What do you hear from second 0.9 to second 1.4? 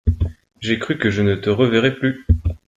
que je ne